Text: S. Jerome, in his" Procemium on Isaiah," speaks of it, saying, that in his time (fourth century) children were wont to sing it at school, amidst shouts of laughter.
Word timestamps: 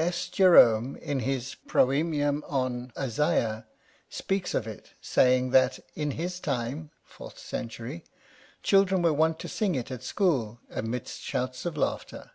S. 0.00 0.28
Jerome, 0.28 0.94
in 0.94 1.18
his" 1.18 1.56
Procemium 1.68 2.44
on 2.46 2.92
Isaiah," 2.96 3.66
speaks 4.08 4.54
of 4.54 4.64
it, 4.64 4.92
saying, 5.00 5.50
that 5.50 5.80
in 5.96 6.12
his 6.12 6.38
time 6.38 6.90
(fourth 7.02 7.36
century) 7.40 8.04
children 8.62 9.02
were 9.02 9.12
wont 9.12 9.40
to 9.40 9.48
sing 9.48 9.74
it 9.74 9.90
at 9.90 10.04
school, 10.04 10.60
amidst 10.70 11.22
shouts 11.22 11.66
of 11.66 11.76
laughter. 11.76 12.30